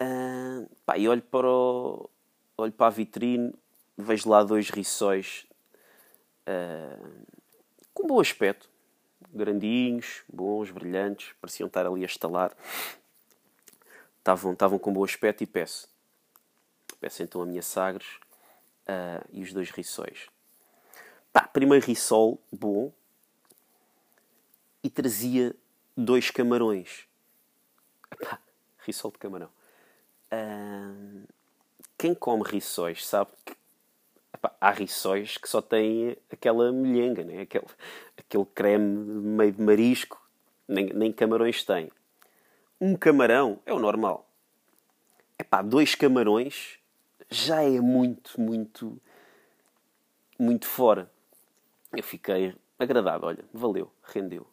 Uh, 0.00 0.68
pá, 0.84 0.96
e 0.96 1.08
olho 1.08 1.22
para, 1.22 1.48
o, 1.48 2.08
olho 2.56 2.72
para 2.72 2.86
a 2.86 2.90
vitrine, 2.90 3.52
vejo 3.96 4.28
lá 4.28 4.44
dois 4.44 4.70
riçóis 4.70 5.46
uh, 6.46 7.26
com 7.92 8.06
bom 8.06 8.20
aspecto, 8.20 8.70
grandinhos, 9.32 10.22
bons, 10.28 10.70
brilhantes, 10.70 11.34
pareciam 11.40 11.66
estar 11.66 11.86
ali 11.86 12.02
a 12.02 12.06
estalar. 12.06 12.56
Estavam, 14.18 14.52
estavam 14.52 14.78
com 14.78 14.92
bom 14.92 15.04
aspecto 15.04 15.42
e 15.42 15.46
peço. 15.46 15.88
Peço 17.00 17.22
então 17.22 17.42
a 17.42 17.46
minha 17.46 17.62
Sagres 17.62 18.06
uh, 18.86 19.26
e 19.32 19.42
os 19.42 19.52
dois 19.52 19.70
riçóis. 19.70 20.28
Pá, 21.38 21.46
primeiro 21.46 21.86
rissol, 21.86 22.42
bom, 22.50 22.92
e 24.82 24.90
trazia 24.90 25.54
dois 25.96 26.32
camarões. 26.32 27.06
Epá, 28.10 28.40
rissol 28.80 29.12
de 29.12 29.18
camarão. 29.18 29.48
quem 31.96 32.12
come 32.12 32.42
rissóis 32.42 33.06
sabe 33.06 33.30
que 33.44 33.56
epá, 34.34 34.52
há 34.60 34.72
rissóis 34.72 35.38
que 35.38 35.48
só 35.48 35.62
têm 35.62 36.16
aquela 36.28 36.72
molhenga, 36.72 37.22
né? 37.22 37.42
aquele, 37.42 37.66
aquele 38.16 38.46
creme 38.46 38.88
meio 39.06 39.52
de 39.52 39.62
marisco, 39.62 40.20
nem, 40.66 40.86
nem 40.86 41.12
camarões 41.12 41.62
têm. 41.62 41.88
Um 42.80 42.96
camarão 42.96 43.60
é 43.64 43.72
o 43.72 43.78
normal. 43.78 44.28
Epá, 45.38 45.62
dois 45.62 45.94
camarões 45.94 46.80
já 47.30 47.62
é 47.62 47.78
muito, 47.78 48.40
muito, 48.40 49.00
muito 50.36 50.66
fora. 50.66 51.08
Eu 51.92 52.02
fiquei 52.02 52.54
agradado, 52.78 53.26
olha, 53.26 53.44
valeu, 53.52 53.90
rendeu 54.02 54.46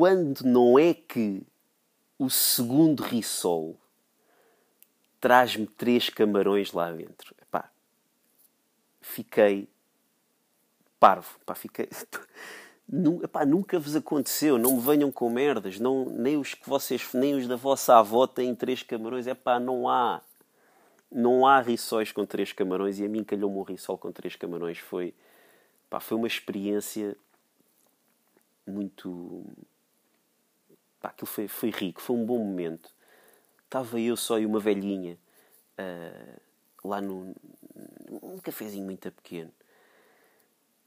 quando 0.00 0.40
não 0.44 0.78
é 0.78 0.94
que 0.94 1.42
o 2.18 2.30
segundo 2.30 3.02
risol 3.02 3.76
traz-me 5.20 5.66
três 5.66 6.08
camarões 6.08 6.72
lá 6.72 6.90
dentro. 6.90 7.34
Epá, 7.42 7.70
fiquei 8.98 9.68
parvo. 10.98 11.36
Epá, 11.42 11.54
fiquei... 11.54 11.86
Nunca 12.88 13.78
vos 13.78 13.94
aconteceu. 13.94 14.56
Não 14.56 14.76
me 14.76 14.80
venham 14.80 15.12
com 15.12 15.28
merdas. 15.28 15.78
Não, 15.78 16.06
nem 16.06 16.38
os 16.38 16.54
que 16.54 16.66
vocês, 16.66 17.12
nem 17.12 17.34
os 17.34 17.46
da 17.46 17.56
vossa 17.56 17.98
avó 17.98 18.26
têm 18.26 18.54
três 18.54 18.82
camarões. 18.82 19.26
Epá, 19.26 19.60
não 19.60 19.86
há. 19.86 20.22
Não 21.12 21.46
há 21.46 21.60
rissóis 21.60 22.10
com 22.10 22.24
três 22.24 22.54
camarões. 22.54 22.98
E 22.98 23.04
a 23.04 23.08
mim 23.08 23.22
calhou-me 23.22 23.58
um 23.58 23.64
rissol 23.64 23.98
com 23.98 24.10
três 24.10 24.34
camarões. 24.34 24.78
Foi, 24.78 25.14
epá, 25.90 25.98
foi 25.98 26.16
uma 26.16 26.28
experiência 26.28 27.16
muito 28.64 29.44
Pá, 31.00 31.08
aquilo 31.08 31.26
foi, 31.26 31.48
foi 31.48 31.70
rico, 31.70 32.00
foi 32.00 32.14
um 32.14 32.24
bom 32.24 32.38
momento. 32.38 32.90
Estava 33.64 33.98
eu 33.98 34.16
só 34.16 34.38
e 34.38 34.44
uma 34.44 34.60
velhinha 34.60 35.18
uh, 35.78 36.40
lá 36.84 37.00
num, 37.00 37.34
num 38.22 38.38
cafezinho 38.38 38.84
muito 38.84 39.10
pequeno. 39.10 39.50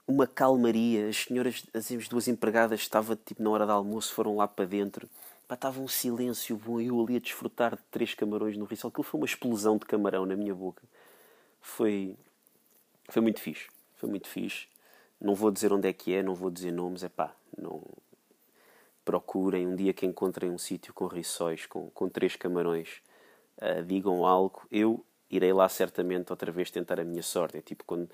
Uma 0.06 0.26
calmaria, 0.26 1.08
as 1.08 1.16
senhoras, 1.24 1.64
as 1.74 2.08
duas 2.08 2.28
empregadas, 2.28 2.80
estava 2.80 3.16
tipo 3.16 3.42
na 3.42 3.50
hora 3.50 3.66
do 3.66 3.72
almoço, 3.72 4.14
foram 4.14 4.36
lá 4.36 4.46
para 4.46 4.66
dentro. 4.66 5.08
Pá, 5.48 5.56
estava 5.56 5.80
um 5.80 5.88
silêncio 5.88 6.56
bom, 6.56 6.80
eu 6.80 7.00
ali 7.02 7.16
a 7.16 7.20
desfrutar 7.20 7.74
de 7.74 7.82
três 7.90 8.14
camarões 8.14 8.56
no 8.56 8.66
rissol. 8.66 8.90
Aquilo 8.90 9.02
foi 9.02 9.18
uma 9.20 9.26
explosão 9.26 9.78
de 9.78 9.86
camarão 9.86 10.24
na 10.26 10.36
minha 10.36 10.54
boca. 10.54 10.82
Foi, 11.60 12.16
foi 13.08 13.22
muito 13.22 13.40
fixe, 13.40 13.68
foi 13.96 14.08
muito 14.08 14.28
fixe. 14.28 14.68
Não 15.24 15.34
vou 15.34 15.50
dizer 15.50 15.72
onde 15.72 15.88
é 15.88 15.92
que 15.94 16.14
é, 16.14 16.22
não 16.22 16.34
vou 16.34 16.50
dizer 16.50 16.70
nomes, 16.70 17.02
é 17.02 17.08
pá, 17.08 17.34
não, 17.56 17.82
procurem, 19.06 19.66
um 19.66 19.74
dia 19.74 19.94
que 19.94 20.04
encontrem 20.04 20.50
um 20.50 20.58
sítio 20.58 20.92
com 20.92 21.06
riçóis, 21.06 21.64
com, 21.64 21.88
com 21.92 22.10
três 22.10 22.36
camarões, 22.36 23.00
uh, 23.56 23.82
digam 23.82 24.26
algo, 24.26 24.66
eu 24.70 25.02
irei 25.30 25.50
lá 25.50 25.66
certamente 25.66 26.30
outra 26.30 26.52
vez 26.52 26.70
tentar 26.70 27.00
a 27.00 27.04
minha 27.04 27.22
sorte. 27.22 27.56
É 27.56 27.62
tipo 27.62 27.84
quando, 27.84 28.10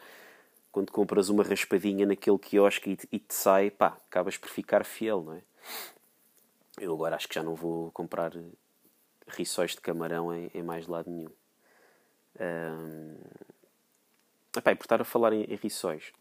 quando 0.70 0.92
compras 0.92 1.28
uma 1.28 1.42
raspadinha 1.42 2.06
naquele 2.06 2.38
quiosque 2.38 2.92
e, 2.92 3.16
e 3.16 3.18
te 3.18 3.34
sai, 3.34 3.72
pá, 3.72 3.98
acabas 4.08 4.36
por 4.36 4.48
ficar 4.48 4.84
fiel, 4.84 5.20
não 5.20 5.34
é? 5.34 5.42
Eu 6.80 6.94
agora 6.94 7.16
acho 7.16 7.26
que 7.26 7.34
já 7.34 7.42
não 7.42 7.56
vou 7.56 7.90
comprar 7.90 8.32
riçóis 9.26 9.72
de 9.72 9.80
camarão 9.80 10.32
em, 10.32 10.48
em 10.54 10.62
mais 10.62 10.86
lado 10.86 11.10
nenhum. 11.10 11.32
Um... 12.40 13.16
Epá, 14.56 14.76
por 14.76 14.84
estar 14.84 15.00
a 15.00 15.04
falar 15.04 15.32
em, 15.32 15.42
em 15.42 15.56
riçóis, 15.56 16.12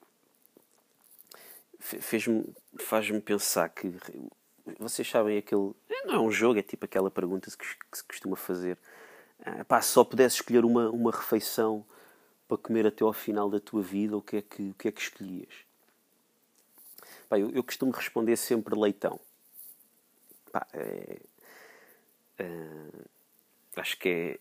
fez-me, 1.80 2.46
faz-me 2.78 3.22
pensar 3.22 3.70
que 3.70 3.94
vocês 4.78 5.10
sabem 5.10 5.38
aquele. 5.38 5.74
Não 6.06 6.14
é 6.14 6.20
um 6.20 6.32
jogo, 6.32 6.60
é 6.60 6.62
tipo 6.64 6.86
aquela 6.86 7.10
pergunta 7.10 7.50
que 7.50 7.98
se 7.98 8.04
costuma 8.04 8.36
fazer. 8.36 8.78
Ah, 9.44 9.64
pá, 9.64 9.82
se 9.82 9.90
só 9.90 10.04
pudesse 10.04 10.36
escolher 10.36 10.66
uma, 10.66 10.90
uma 10.90 11.12
refeição 11.12 11.86
para 12.48 12.58
comer 12.58 12.86
até 12.88 13.04
ao 13.04 13.14
final 13.14 13.50
da 13.50 13.60
tua 13.60 13.82
vida, 13.82 14.18
o 14.18 14.22
que 14.22 14.38
é 14.38 14.42
que, 14.42 14.70
o 14.70 14.74
que, 14.74 14.88
é 14.88 14.92
que 14.92 15.02
escolhias? 15.02 15.54
Pá, 17.30 17.40
eu, 17.40 17.50
eu 17.52 17.64
costumo 17.64 17.92
responder 17.92 18.36
sempre 18.36 18.78
leitão. 18.78 19.20
Pá, 20.52 20.68
é, 20.74 21.20
é, 22.40 22.68
acho 23.78 23.98
que 23.98 24.40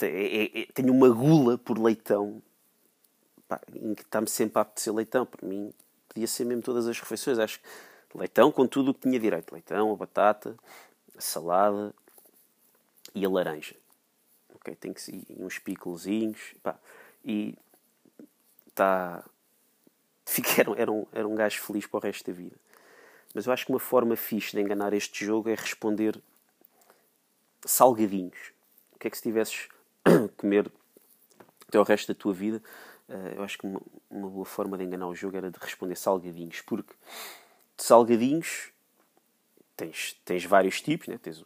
é, 0.00 0.06
é, 0.06 0.60
é, 0.62 0.66
Tenho 0.72 0.92
uma 0.92 1.10
gula 1.10 1.58
por 1.58 1.78
leitão 1.78 2.42
pá, 3.48 3.60
em 3.74 3.94
que 3.94 4.02
está-me 4.02 4.28
sempre 4.28 4.58
a 4.58 4.62
apetecer 4.62 4.94
leitão. 4.94 5.26
Para 5.26 5.46
mim, 5.46 5.72
podia 6.18 6.26
ser 6.26 6.44
mesmo 6.44 6.62
todas 6.62 6.88
as 6.88 6.98
refeições. 6.98 7.38
Acho 7.38 7.60
que 7.60 8.18
Leitão 8.18 8.50
com 8.50 8.66
tudo 8.66 8.90
o 8.90 8.94
que 8.94 9.00
tinha 9.00 9.20
direito. 9.20 9.52
Leitão, 9.52 9.92
a 9.92 9.96
batata, 9.96 10.56
a 11.16 11.20
salada 11.20 11.94
e 13.14 13.24
a 13.24 13.28
laranja. 13.28 13.76
Ok, 14.54 14.74
tem 14.74 14.92
que 14.92 15.00
ser 15.00 15.22
uns 15.36 15.58
picolezinhos. 15.58 16.54
Pá, 16.62 16.76
e 17.24 17.56
está... 18.66 19.24
Era, 20.58 20.82
era, 20.82 20.92
um, 20.92 21.06
era 21.12 21.26
um 21.26 21.34
gajo 21.34 21.60
feliz 21.62 21.86
para 21.86 21.98
o 21.98 22.00
resto 22.00 22.30
da 22.30 22.36
vida. 22.36 22.56
Mas 23.34 23.46
eu 23.46 23.52
acho 23.52 23.64
que 23.64 23.72
uma 23.72 23.80
forma 23.80 24.14
fixe 24.16 24.54
de 24.56 24.62
enganar 24.62 24.92
este 24.92 25.24
jogo 25.24 25.48
é 25.48 25.54
responder 25.54 26.20
salgadinhos. 27.64 28.52
O 28.92 28.98
que 28.98 29.06
é 29.06 29.10
que 29.10 29.16
se 29.16 29.22
tivesses 29.22 29.68
comer 30.36 30.70
até 31.66 31.78
o 31.78 31.82
resto 31.82 32.12
da 32.12 32.18
tua 32.18 32.34
vida? 32.34 32.62
Eh, 33.08 33.34
eu 33.36 33.42
acho 33.42 33.58
que 33.58 33.66
uma, 33.66 33.80
uma 34.10 34.28
boa 34.28 34.44
forma 34.44 34.76
de 34.76 34.84
enganar 34.84 35.08
o 35.08 35.14
jogo 35.14 35.36
era 35.36 35.50
de 35.50 35.58
responder 35.58 35.96
salgadinhos, 35.96 36.60
porque 36.60 36.94
de 37.76 37.82
salgadinhos, 37.82 38.70
tens, 39.76 40.20
tens 40.24 40.44
vários 40.44 40.80
tipos, 40.82 41.08
né? 41.08 41.18
tens 41.18 41.42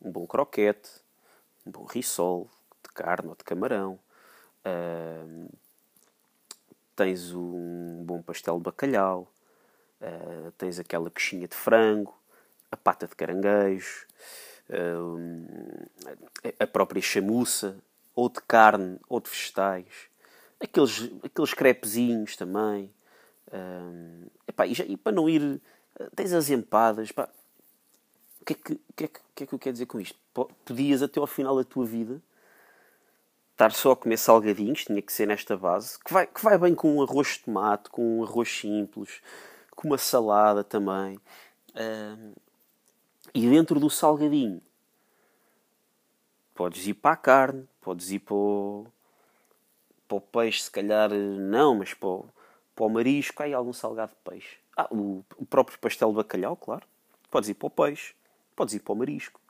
um 0.00 0.10
bom 0.10 0.26
croquete, 0.26 0.88
um 1.66 1.70
bom 1.70 1.84
risol 1.84 2.48
de 2.82 2.92
carne 2.94 3.28
ou 3.28 3.36
de 3.36 3.44
camarão, 3.44 3.98
uh, 4.64 5.58
tens 6.96 7.34
um 7.34 8.02
bom 8.04 8.22
pastel 8.22 8.56
de 8.56 8.62
bacalhau, 8.62 9.30
uh, 10.00 10.52
tens 10.52 10.78
aquela 10.78 11.10
coxinha 11.10 11.48
de 11.48 11.56
frango, 11.56 12.16
a 12.70 12.76
pata 12.76 13.06
de 13.06 13.16
caranguejo, 13.16 14.06
uh, 14.70 15.88
a 16.58 16.66
própria 16.66 17.02
chamuça, 17.02 17.76
ou 18.14 18.28
de 18.28 18.40
carne 18.42 18.98
ou 19.08 19.20
de 19.20 19.28
vegetais, 19.28 20.07
aqueles, 20.60 21.10
aqueles 21.22 21.54
crepezinhos 21.54 22.36
também. 22.36 22.92
Epá, 24.46 24.66
e, 24.66 24.74
já, 24.74 24.84
e, 24.84 24.96
para 24.96 25.12
não 25.12 25.28
ir, 25.28 25.60
tens 26.14 26.32
as 26.32 26.50
empadas. 26.50 27.10
O 27.10 28.44
que, 28.44 28.52
é 28.52 28.56
que, 28.56 28.80
que, 28.96 29.04
é 29.04 29.08
que, 29.08 29.20
que 29.34 29.44
é 29.44 29.46
que 29.46 29.52
eu 29.52 29.58
quero 29.58 29.72
dizer 29.72 29.86
com 29.86 30.00
isto? 30.00 30.18
Podias 30.64 31.02
até 31.02 31.20
ao 31.20 31.26
final 31.26 31.56
da 31.56 31.64
tua 31.64 31.84
vida 31.84 32.22
estar 33.58 33.72
só 33.72 33.90
a 33.90 33.96
comer 33.96 34.16
salgadinhos, 34.16 34.84
tinha 34.84 35.02
que 35.02 35.12
ser 35.12 35.26
nesta 35.26 35.56
base, 35.56 35.98
que 35.98 36.12
vai, 36.12 36.28
que 36.28 36.40
vai 36.40 36.56
bem 36.56 36.76
com 36.76 36.96
um 36.96 37.02
arroz 37.02 37.30
de 37.30 37.40
tomate, 37.40 37.90
com 37.90 38.20
um 38.20 38.22
arroz 38.22 38.48
simples, 38.48 39.20
com 39.74 39.88
uma 39.88 39.98
salada 39.98 40.62
também. 40.62 41.18
E 43.34 43.50
dentro 43.50 43.80
do 43.80 43.90
salgadinho, 43.90 44.62
podes 46.54 46.86
ir 46.86 46.94
para 46.94 47.14
a 47.14 47.16
carne, 47.16 47.68
podes 47.80 48.12
ir 48.12 48.20
para 48.20 48.34
o, 48.34 48.86
para 50.08 50.16
o 50.16 50.20
peixe, 50.20 50.62
se 50.62 50.70
calhar 50.70 51.10
não, 51.10 51.76
mas 51.76 51.92
para 51.92 52.08
o, 52.08 52.28
para 52.74 52.86
o 52.86 52.88
marisco, 52.88 53.42
aí 53.42 53.52
algum 53.52 53.72
salgado 53.72 54.12
de 54.12 54.30
peixe. 54.30 54.56
Ah, 54.76 54.88
o, 54.90 55.22
o 55.36 55.44
próprio 55.44 55.78
pastel 55.78 56.08
de 56.08 56.16
bacalhau, 56.16 56.56
claro. 56.56 56.86
Podes 57.30 57.50
ir 57.50 57.54
para 57.54 57.66
o 57.66 57.70
peixe, 57.70 58.14
podes 58.56 58.74
ir 58.74 58.80
para 58.80 58.92
o 58.92 58.96
marisco. 58.96 59.40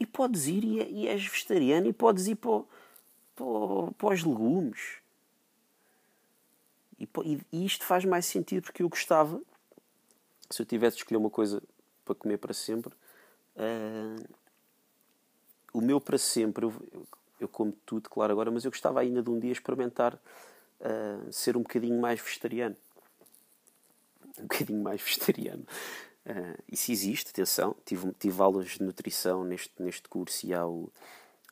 E 0.00 0.06
podes 0.06 0.46
ir 0.46 0.64
e, 0.64 1.02
e 1.02 1.08
és 1.08 1.24
vegetariano 1.24 1.86
e 1.86 1.92
podes 1.92 2.26
ir 2.26 2.36
para, 2.36 2.62
para, 3.36 3.92
para 3.98 4.14
os 4.14 4.24
legumes. 4.24 4.98
E, 6.98 7.08
e, 7.52 7.66
isto 7.66 7.84
faz 7.84 8.04
mais 8.04 8.24
sentido 8.24 8.62
porque 8.62 8.82
eu 8.82 8.88
gostava, 8.88 9.40
se 10.48 10.62
eu 10.62 10.66
tivesse 10.66 10.96
de 10.96 11.02
escolher 11.02 11.18
uma 11.18 11.30
coisa 11.30 11.62
para 12.04 12.14
comer 12.14 12.38
para 12.38 12.54
sempre, 12.54 12.94
uh, 13.56 14.24
o 15.72 15.80
meu 15.80 16.00
para 16.00 16.16
sempre, 16.16 16.64
eu, 16.64 16.72
eu, 17.40 17.48
como 17.48 17.72
tudo, 17.84 18.08
claro, 18.08 18.32
agora, 18.32 18.50
mas 18.50 18.64
eu 18.64 18.70
gostava 18.70 19.00
ainda 19.00 19.22
de 19.22 19.30
um 19.30 19.38
dia 19.38 19.52
experimentar 19.52 20.14
uh, 20.14 21.32
ser 21.32 21.56
um 21.56 21.62
bocadinho 21.62 22.00
mais 22.00 22.20
vegetariano. 22.20 22.76
Um 24.38 24.42
bocadinho 24.42 24.82
mais 24.82 25.00
vegetariano. 25.02 25.64
Uh, 26.26 26.62
isso 26.70 26.90
existe, 26.90 27.30
atenção. 27.30 27.76
Tive, 27.84 28.12
tive 28.18 28.42
aulas 28.42 28.70
de 28.70 28.82
nutrição 28.82 29.44
neste, 29.44 29.70
neste 29.78 30.08
curso 30.08 30.46
e 30.46 30.54
ao, 30.54 30.88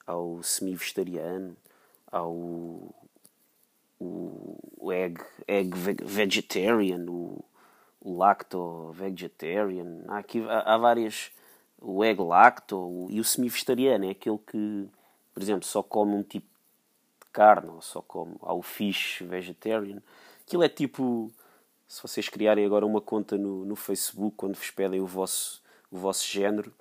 ao 0.06 0.42
semi-vegetariano, 0.42 1.56
ao 2.10 2.94
o, 4.02 4.92
egg, 4.92 5.22
egg 5.46 5.70
vegetarian, 6.04 7.06
o, 7.08 7.44
o 8.00 8.16
lacto 8.16 8.92
vegetarian. 8.92 10.02
Há, 10.08 10.18
aqui, 10.18 10.44
há, 10.48 10.74
há 10.74 10.78
várias. 10.78 11.30
O 11.80 12.04
egg 12.04 12.20
lacto 12.20 12.76
o, 12.76 13.08
e 13.10 13.20
o 13.20 13.24
semi-vegetariano 13.24 14.06
é 14.06 14.10
aquele 14.10 14.38
que, 14.38 14.88
por 15.32 15.42
exemplo, 15.42 15.66
só 15.66 15.82
come 15.82 16.14
um 16.14 16.22
tipo 16.22 16.46
de 17.20 17.26
carne 17.32 17.70
ou 17.70 17.82
só 17.82 18.02
come. 18.02 18.36
Há 18.42 18.52
o 18.52 18.62
fish 18.62 19.22
vegetarian. 19.22 20.02
Aquilo 20.44 20.62
é 20.62 20.68
tipo 20.68 21.32
se 21.92 22.00
vocês 22.00 22.26
criarem 22.26 22.64
agora 22.64 22.86
uma 22.86 23.02
conta 23.02 23.36
no, 23.36 23.66
no 23.66 23.76
Facebook, 23.76 24.34
quando 24.34 24.56
vos 24.56 24.70
pedem 24.70 24.98
o 24.98 25.06
vosso, 25.06 25.62
o 25.90 25.98
vosso 25.98 26.26
género, 26.26 26.72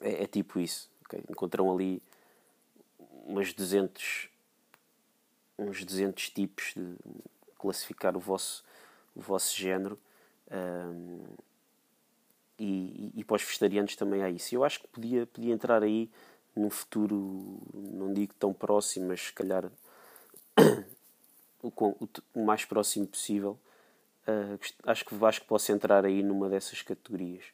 é, 0.00 0.24
é 0.24 0.26
tipo 0.26 0.58
isso. 0.58 0.90
Okay? 1.04 1.22
Encontram 1.30 1.72
ali 1.72 2.02
umas 3.24 3.52
200, 3.52 4.28
uns 5.56 5.84
200 5.84 6.30
tipos 6.30 6.74
de 6.74 6.96
classificar 7.56 8.16
o 8.16 8.18
vosso, 8.18 8.64
o 9.14 9.20
vosso 9.20 9.56
género. 9.56 9.96
Um, 10.50 11.22
e, 12.58 13.12
e, 13.14 13.20
e 13.20 13.24
para 13.24 13.36
os 13.36 13.44
vegetarianos 13.44 13.94
também 13.94 14.24
há 14.24 14.30
isso. 14.30 14.52
Eu 14.52 14.64
acho 14.64 14.80
que 14.80 14.88
podia, 14.88 15.28
podia 15.28 15.54
entrar 15.54 15.80
aí 15.80 16.10
num 16.54 16.70
futuro, 16.70 17.58
não 17.74 18.12
digo 18.12 18.34
tão 18.34 18.52
próximo, 18.52 19.08
mas 19.08 19.20
se 19.20 19.32
calhar 19.32 19.70
o, 21.62 21.68
o, 21.68 22.08
o 22.34 22.44
mais 22.44 22.64
próximo 22.64 23.06
possível, 23.06 23.58
Uh, 24.26 24.56
acho, 24.86 25.04
que, 25.04 25.24
acho 25.24 25.40
que 25.40 25.46
posso 25.46 25.72
entrar 25.72 26.04
aí 26.04 26.22
numa 26.22 26.48
dessas 26.48 26.80
categorias. 26.80 27.44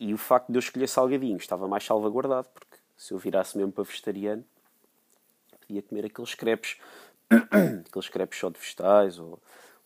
E 0.00 0.12
o 0.14 0.18
facto 0.18 0.50
de 0.50 0.56
eu 0.56 0.60
escolher 0.60 0.88
salgadinho 0.88 1.36
estava 1.36 1.68
mais 1.68 1.84
salvaguardado, 1.84 2.48
porque 2.48 2.76
se 2.96 3.12
eu 3.12 3.18
virasse 3.18 3.56
mesmo 3.56 3.72
para 3.72 3.84
vegetariano, 3.84 4.44
podia 5.60 5.82
comer 5.82 6.06
aqueles 6.06 6.34
crepes, 6.34 6.78
aqueles 7.86 8.08
crepes 8.08 8.38
só 8.38 8.48
de 8.48 8.58
vegetais, 8.58 9.18
ou 9.18 9.38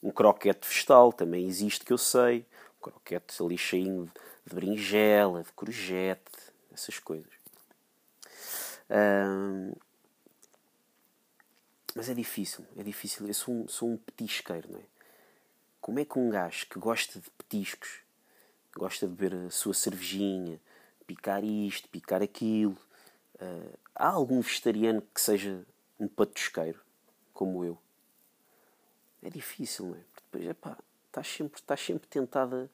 um 0.02 0.10
croquete 0.10 0.68
vegetal, 0.68 1.12
também 1.12 1.46
existe 1.46 1.84
que 1.84 1.92
eu 1.92 1.98
sei. 1.98 2.46
Um 2.78 2.82
croquete 2.82 3.42
ali 3.42 3.58
cheinho 3.58 4.08
de 4.46 4.54
berinjela, 4.54 5.42
de 5.42 5.52
courgette, 5.52 6.52
essas 6.72 7.00
coisas. 7.00 7.39
Mas 11.94 12.08
é 12.08 12.14
difícil, 12.14 12.64
é 12.76 12.82
difícil. 12.82 13.26
Eu 13.26 13.34
sou 13.34 13.54
um, 13.54 13.68
sou 13.68 13.90
um 13.90 13.96
petisqueiro, 13.96 14.70
não 14.70 14.78
é? 14.78 14.84
Como 15.80 15.98
é 15.98 16.04
que 16.04 16.18
um 16.18 16.30
gajo 16.30 16.66
que 16.66 16.78
gosta 16.78 17.18
de 17.18 17.30
petiscos, 17.30 18.00
gosta 18.76 19.06
de 19.08 19.14
beber 19.14 19.46
a 19.46 19.50
sua 19.50 19.74
cervejinha, 19.74 20.60
picar 21.06 21.42
isto, 21.42 21.88
picar 21.88 22.22
aquilo, 22.22 22.76
uh, 23.36 23.78
há 23.94 24.08
algum 24.08 24.40
vegetariano 24.40 25.02
que 25.14 25.20
seja 25.20 25.64
um 25.98 26.06
patusqueiro, 26.06 26.80
como 27.32 27.64
eu? 27.64 27.78
É 29.22 29.30
difícil, 29.30 29.86
não 29.86 29.94
é? 29.96 30.00
Porque 30.12 30.22
depois, 30.30 30.50
epá, 30.50 30.78
estás 31.06 31.26
sempre, 31.26 31.60
estás 31.60 31.80
sempre 31.80 32.08
tentada 32.08 32.70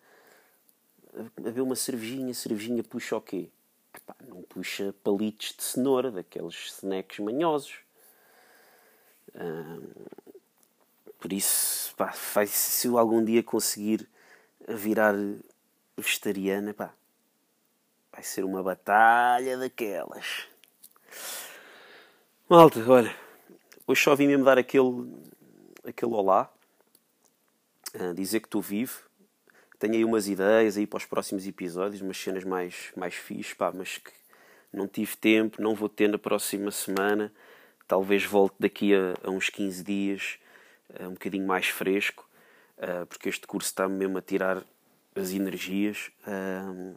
a, 1.14 1.20
a 1.20 1.42
beber 1.42 1.62
uma 1.62 1.76
cervejinha, 1.76 2.34
cervejinha 2.34 2.84
puxa 2.84 3.16
o 3.16 3.20
quê? 3.20 3.50
Epá, 3.96 4.14
não 4.28 4.42
puxa 4.42 4.94
palitos 5.02 5.54
de 5.56 5.62
cenoura, 5.62 6.10
daqueles 6.10 6.54
snacks 6.78 7.18
manhosos. 7.18 7.78
Por 11.18 11.32
isso, 11.32 11.94
pá, 11.96 12.14
vai, 12.34 12.46
se 12.46 12.86
eu 12.86 12.98
algum 12.98 13.24
dia 13.24 13.42
conseguir 13.42 14.06
virar 14.68 15.14
vegetariana, 15.96 16.74
pá, 16.74 16.92
vai 18.12 18.22
ser 18.22 18.44
uma 18.44 18.62
batalha 18.62 19.56
daquelas. 19.56 20.46
Malta, 22.48 22.78
olha, 22.86 23.16
hoje 23.86 24.02
só 24.02 24.14
vim 24.14 24.26
mesmo 24.26 24.44
dar 24.44 24.58
aquele, 24.58 25.10
aquele 25.84 26.12
olá, 26.12 26.52
dizer 28.14 28.40
que 28.40 28.46
estou 28.46 28.60
vivo. 28.60 29.05
Tenho 29.78 29.94
aí 29.94 30.04
umas 30.04 30.26
ideias 30.28 30.76
aí 30.76 30.86
para 30.86 30.96
os 30.96 31.04
próximos 31.04 31.46
episódios, 31.46 32.00
umas 32.00 32.16
cenas 32.16 32.44
mais, 32.44 32.92
mais 32.96 33.14
fixes, 33.14 33.54
pá, 33.54 33.70
mas 33.74 33.98
que 33.98 34.10
não 34.72 34.88
tive 34.88 35.16
tempo, 35.16 35.60
não 35.60 35.74
vou 35.74 35.88
ter 35.88 36.08
na 36.08 36.18
próxima 36.18 36.70
semana. 36.70 37.32
Talvez 37.86 38.24
volte 38.24 38.56
daqui 38.58 38.94
a, 38.94 39.14
a 39.22 39.30
uns 39.30 39.48
15 39.48 39.84
dias 39.84 40.38
um 41.00 41.10
bocadinho 41.10 41.46
mais 41.46 41.66
fresco, 41.66 42.28
uh, 42.78 43.06
porque 43.06 43.28
este 43.28 43.46
curso 43.46 43.68
está 43.68 43.88
mesmo 43.88 44.18
a 44.18 44.22
tirar 44.22 44.62
as 45.14 45.30
energias. 45.30 46.10
Uh, 46.26 46.94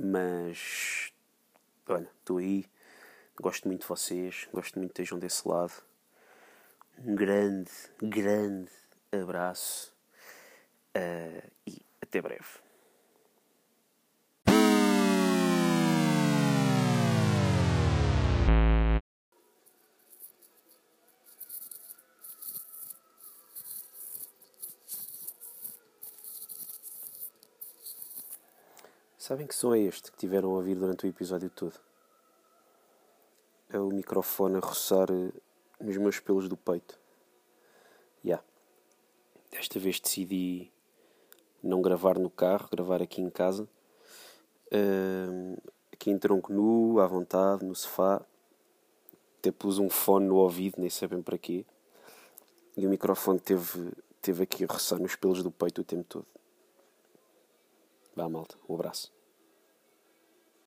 mas, 0.00 1.12
olha, 1.88 2.08
estou 2.18 2.38
aí, 2.38 2.66
gosto 3.40 3.66
muito 3.66 3.82
de 3.82 3.88
vocês, 3.88 4.48
gosto 4.52 4.78
muito 4.78 4.92
que 4.92 5.00
estejam 5.00 5.18
desse 5.18 5.46
lado. 5.48 5.72
Um 6.98 7.14
grande, 7.14 7.70
grande 8.02 8.70
abraço 9.12 9.97
uh, 10.98 11.50
e 11.66 11.80
até 12.02 12.20
breve. 12.20 12.44
Sabem 29.18 29.46
que 29.46 29.54
som 29.54 29.74
é 29.74 29.80
este 29.80 30.10
que 30.10 30.16
tiveram 30.16 30.48
a 30.48 30.54
ouvir 30.54 30.74
durante 30.74 31.04
o 31.04 31.08
episódio 31.08 31.50
todo? 31.50 31.78
É 33.68 33.78
o 33.78 33.90
microfone 33.90 34.56
a 34.56 34.60
roçar 34.60 35.10
eh, 35.10 35.30
nos 35.78 35.98
meus 35.98 36.18
pelos 36.18 36.48
do 36.48 36.56
peito. 36.56 36.98
Ya. 38.24 38.36
Yeah. 38.36 38.44
Desta 39.50 39.78
vez 39.78 40.00
decidi 40.00 40.72
não 41.68 41.82
gravar 41.82 42.18
no 42.18 42.30
carro, 42.30 42.68
gravar 42.70 43.02
aqui 43.02 43.20
em 43.20 43.30
casa. 43.30 43.68
Uh, 44.72 45.60
aqui 45.92 46.10
em 46.10 46.18
tronco 46.18 46.52
nu, 46.52 47.00
à 47.00 47.06
vontade, 47.06 47.64
no 47.64 47.74
sofá. 47.74 48.24
Até 49.38 49.50
pus 49.50 49.78
um 49.78 49.88
fone 49.88 50.26
no 50.26 50.36
ouvido, 50.36 50.76
nem 50.78 50.90
sabem 50.90 51.22
para 51.22 51.38
quê. 51.38 51.64
E 52.76 52.86
o 52.86 52.90
microfone 52.90 53.38
teve, 53.38 53.92
teve 54.22 54.42
aqui 54.42 54.64
a 54.64 54.72
roçar 54.72 54.98
nos 54.98 55.14
pelos 55.16 55.42
do 55.42 55.50
peito 55.50 55.80
o 55.80 55.84
tempo 55.84 56.04
todo. 56.04 56.26
Vá, 58.16 58.28
malta. 58.28 58.56
Um 58.68 58.74
abraço. 58.74 59.17